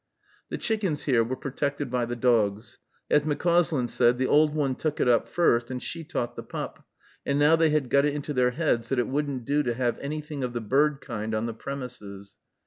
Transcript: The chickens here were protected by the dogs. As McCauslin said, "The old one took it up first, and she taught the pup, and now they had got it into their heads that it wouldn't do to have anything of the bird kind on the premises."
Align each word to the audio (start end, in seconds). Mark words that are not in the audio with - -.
The 0.49 0.57
chickens 0.57 1.03
here 1.03 1.23
were 1.23 1.35
protected 1.35 1.91
by 1.91 2.05
the 2.05 2.15
dogs. 2.15 2.79
As 3.11 3.21
McCauslin 3.21 3.87
said, 3.87 4.17
"The 4.17 4.25
old 4.25 4.55
one 4.55 4.73
took 4.73 4.99
it 4.99 5.07
up 5.07 5.27
first, 5.27 5.69
and 5.69 5.79
she 5.79 6.03
taught 6.03 6.35
the 6.35 6.41
pup, 6.41 6.83
and 7.23 7.37
now 7.37 7.55
they 7.55 7.69
had 7.69 7.87
got 7.87 8.05
it 8.05 8.15
into 8.15 8.33
their 8.33 8.49
heads 8.49 8.89
that 8.89 8.97
it 8.97 9.07
wouldn't 9.07 9.45
do 9.45 9.61
to 9.61 9.75
have 9.75 9.99
anything 9.99 10.43
of 10.43 10.53
the 10.53 10.59
bird 10.59 11.01
kind 11.01 11.35
on 11.35 11.45
the 11.45 11.53
premises." 11.53 12.35